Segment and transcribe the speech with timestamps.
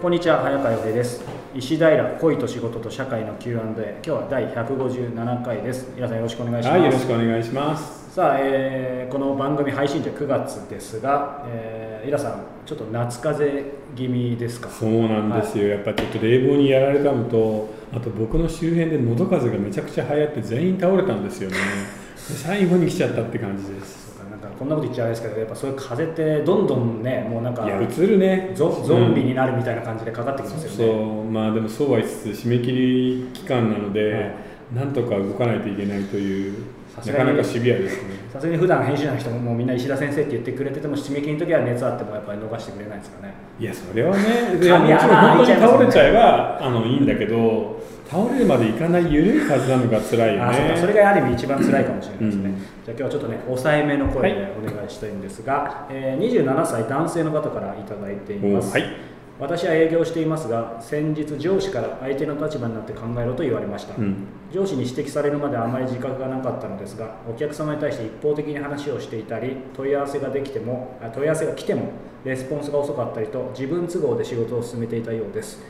[0.00, 1.22] こんにちは早川洋平です。
[1.56, 5.88] 石平恋と仕事と社会の Q&A 今日は第157回です。
[5.96, 6.78] 皆さんよろしくお願いします。
[6.78, 8.14] はい、よろしくお願いします。
[8.14, 14.68] さあ、えーこの番組配信日は9月ですが、えー、イラさんちょっと夏風邪気味ですか？
[14.68, 21.56] そうなんですよ、やっぱちょっと冷房にやられたのと、あと僕の周辺で喉風邪がめちゃくちゃ流行って全員倒れたんですよね。
[22.28, 24.08] で最後に来ちゃったって感じです。
[24.30, 28.52] なんかこんなこと言っちゃあれですけどやっぱそういう風邪ってどんどんねもうなんかいや、映るね。
[28.54, 34.34] ゾゾンビにななるみたいな感じでかかってきますよね、そう、まあでもそうは言いつつ、締め切り期間なので、はい
[34.74, 36.66] なんとか動かないといけないという、
[37.06, 38.18] なかなかシビアですね。
[38.30, 44.98] さすがに普段編集者の人ももうみんな石田先生って言ってくれてても締め切りの時は熱あってもやっぱり逃してくれないですかねいや、それはね、もちろん穴
[45.36, 47.80] 本当に倒れちゃえばあのいいんだけど、
[48.10, 50.76] 倒れるまでいかない緩い風なのが辛いよね。
[50.80, 52.56] それがある意味一番辛いかもしれないですね、うん。
[52.56, 58.84] じゃあ今日はちょっとね抑えめの声でお願いしたいんですが、えー27歳男性の方からいただいています、はい。
[59.38, 64.26] 私は営業していますが先日上司から相手の立場になって考えろと言われました、うん。
[64.52, 71.90] 上司に指摘されるまであまり自覚がなかったのですがお客様に対して一方的に話をしていたり問い合わせができてもあ問い合わせが来ても
[72.24, 75.60] レスポンスが遅かったりと自分都合で仕事を進めていたようです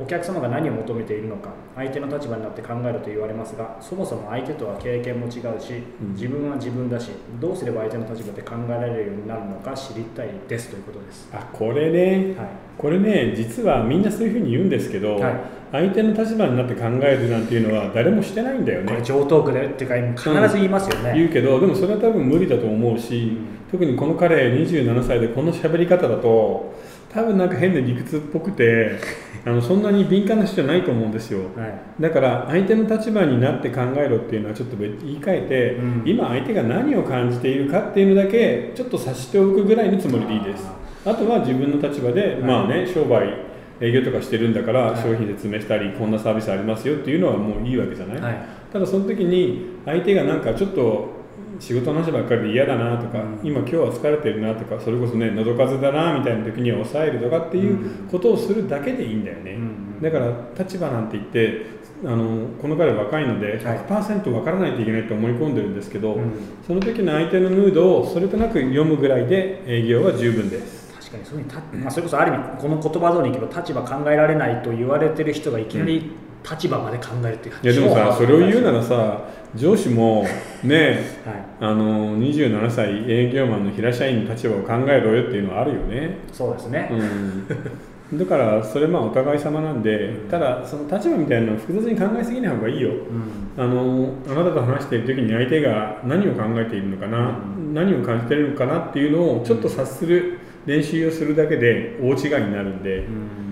[0.00, 6.12] お客様が何を求めているのか相手の立場になって考えると言われますがそもそも相手とは経験も違うしうん。
[6.14, 11.28] 自分は自分だしどうすれば相手の立場で考えられるようになるのか知りたいですということです。
[11.32, 12.48] あこれね、はい。
[12.76, 15.34] これね実はみんなそういうふうに言うんですけど、はい。
[15.74, 23.38] 相手の立場になって考えるなんていうのは誰もしてないんだよこれね上トークでっていうか必ず言いますよね、言うけどでもそれは多分無理だと思うし、
[23.72, 26.72] 特にこの彼27歳でこの喋り方だと
[27.14, 28.98] 多分なんか変な理屈っぽくて
[29.46, 31.40] あのそんなに敏感な人じゃないと思うんですよ。
[31.54, 32.02] はい。
[32.02, 36.02] だから相手の立場になって考えろっていうのはちょっと別言い換えて、うん。
[36.06, 40.66] 今相手が何を感じているかっていうのだけちょっと察しておくぐらいのつもりでいいです。
[41.04, 43.34] あとは自分の立場で、まあね商売
[43.80, 44.96] 営業とかしてるんだから、はい。
[44.96, 48.34] 商品説明したりこんなサービスありますよっていうのはもういいわけじゃない、はい。
[48.72, 51.13] ただその時に相手がなんかちょっと
[51.60, 53.40] 仕事の話ばっかりで嫌だなとか、うん。
[53.42, 61.64] 今今日は疲れてるなとかそれこそね喉風邪だなみたいな時には抑えるとかっていうことをするだけでいいんだよね、うんだから立場なんて言って
[62.04, 66.32] あのこの彼若いので100%分からないといけないと思い込んでるんですけど、うん。
[66.66, 70.92] その時の相手のムードをそれとなく読むぐらいで営業は十分です。
[70.92, 76.10] 確かにそういうふうにた、まあ、それこそある意味この言葉通りにいけば立場考えられないと言われてる人がいきなり
[76.48, 79.24] 立場まで考えるっていういやでも超さそれを言うならさ
[79.54, 80.24] 上司も
[80.62, 81.44] ねはい。
[81.60, 86.90] あの27歳営業マンの平社員の立場を考えろよっていうのはあるよね、そうですね、
[88.10, 92.90] うん、だからそれまあお互い様なんでただその立場みたいなのを複雑に考えすぎない方がいいよ。
[92.90, 93.64] うん。
[93.64, 103.44] あのあなたと話している時に相手が何を考えているのかな、う何を感じているのかなっていうのをちょっと察する練習をするだけで大違いになるんで、うん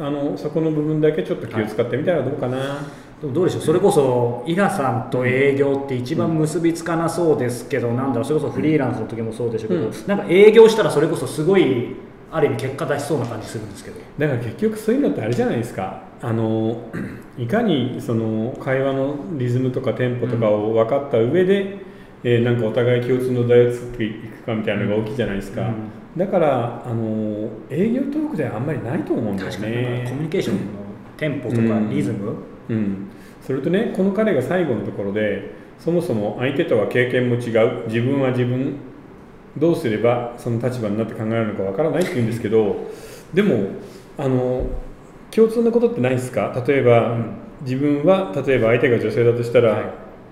[0.00, 2.86] あのそこの部分だけちょっと気を使ってみたらどうかな、
[3.20, 3.62] でもどうでしょう。
[3.62, 8.24] それこそイラさんと営業って一番結びつかなそうですけど、なんだろう。
[8.24, 10.06] それこそフリーランスの時もそうでしょうけど、うん。
[10.06, 11.96] なんか営業したらそれこそすごい
[12.32, 14.00] ある意味結果出しそうな感じするんですけど。
[14.18, 16.02] だから結局そういうのってあれじゃないですか。
[16.22, 16.80] あの
[17.38, 21.89] いかにその会話のリズムとかテンポとかを分かった上で、
[22.22, 26.18] えーなんかお互い共通の題を作っていくかみたいなのが大きいじゃないですか、うん。
[26.18, 29.74] だからあの営業トークではあんまりないと思うんだよ確かに。
[29.76, 30.60] なんかコミュねニケーションの
[31.16, 32.34] テンポとかリズム、
[32.68, 33.08] うん、
[33.40, 37.50] それとねこの彼が最後のところでそもそも相手とは経験も違
[37.82, 37.86] う。
[37.88, 38.74] 自分は自分。
[39.58, 42.76] どうすればその立場になって考えるのかわからないって言うんですけど
[43.34, 43.66] でも
[44.16, 44.64] あの
[45.32, 46.62] 共通なことってないですか？
[46.68, 47.24] 例えば、うん。
[47.62, 49.84] 自分は例えば相手が女性だとしたら、はい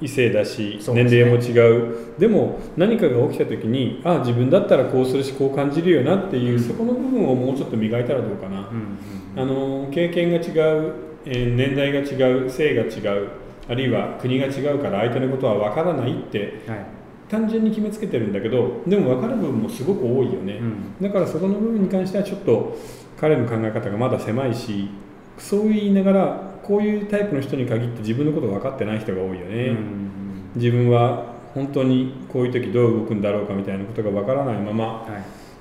[0.00, 1.94] 異性だし、年齢も違う。
[2.18, 8.98] でも何かが起きた時にあ自分だったらこうするしこう感じるよなっていう、そこの部分をもうちょっと磨いたらどうかな、うん
[9.36, 10.92] あの経験が違う、
[11.26, 13.28] えー年代が違う性が違う
[13.68, 16.86] あるいは国が違うから相手のことは分からないってはい。
[17.28, 20.60] 単純に決めつけてるんだけどでも分かる部分もすごく多いよね、
[21.00, 21.02] うん。
[21.02, 22.76] だからそこの部分に関してはちょっと
[23.18, 24.90] 彼の考え方がまだ狭いし
[25.38, 30.50] そう言いながらこういうタイプの人に限って自分のこと分かってない人が多いよね、うん。
[30.54, 35.08] 自分は本当にこういう時どう動くんだろうかみたいなことが分からないままは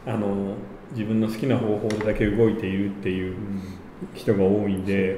[0.06, 0.10] い。
[0.10, 0.56] あの
[0.92, 3.36] 自分の好きな方法でだけ動いているっていう
[4.14, 5.18] 人が多いんで、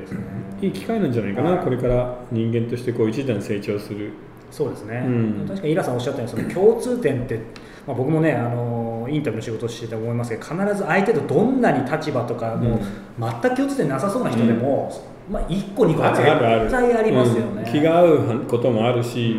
[0.62, 4.13] いい機会なんじゃないかな、これから人間としてこう一段成長する。
[4.51, 5.46] そうですね、うん。
[5.48, 7.40] 確かにイラさんおっしゃったようにその共通点って、
[7.86, 12.80] まあ、僕もねあのインタビューの仕事をしてて思いますけど必ず相手とどんなに立場とかもう
[13.19, 14.92] 全く共通点なさそうな人でも、
[15.30, 16.24] まあ、1個2個は絶
[16.69, 17.72] 対ありますよね、うん。
[17.72, 19.36] 気が合うこともあるし、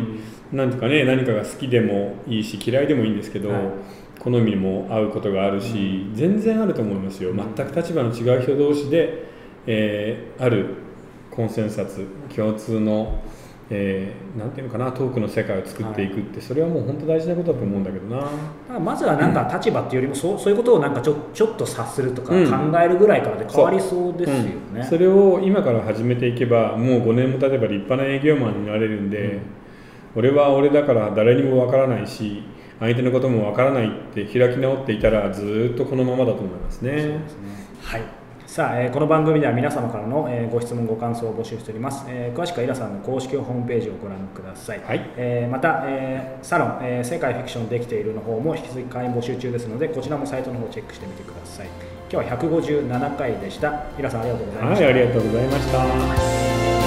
[0.51, 3.61] なんとかね何かが好きでもいいし嫌いでもいいんですけど、はい。
[4.19, 7.31] 好みも合うことがあるし、全然あると思いますよ。
[7.33, 9.27] 全く立場の違う人同士で
[9.67, 10.75] えーある
[11.31, 12.01] コンセンサス
[12.35, 13.21] 共通の、
[13.69, 18.27] えーなんていうのかなトークの世界を作っていくって、それはもう本当大事なことだと思うんだけどな。
[18.77, 22.71] だからまずはなんか立場っていうよりもそうそういうことをなんかちょちょっと察するとかうん。
[22.71, 24.53] 考えるぐらいからで変わりそうですよね。
[24.75, 24.83] うん。
[24.85, 29.41] それを今から始めていけばもう5年も経てば立派な営業マンになれるんで、うん。
[30.15, 32.43] 俺は俺だから誰にもわからないし
[32.79, 36.91] 相手のこともわからないって開き直っていたらずーっとこのままだと思いますね。
[37.01, 37.19] すね。
[37.81, 38.16] はい
[38.47, 45.11] さあ、えーこの番組では皆様からの、えーご質問ご感想を募集しております、えー詳しくはイラさんの公式ホームページをご覧ください、はい。
[45.17, 51.67] えーまた、えーサロン、えー世界フィクションできているの方も引き続き会員募集中ですのでこちらもサイトの方チェックしてみてください。
[52.09, 53.83] 今日は157回でした。
[53.99, 55.71] イラさんありがとうございまはい、した、ありがとうございまし
[56.81, 56.86] た。